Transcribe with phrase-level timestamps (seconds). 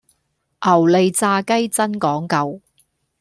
[0.65, 2.59] 牛脷炸雞真講究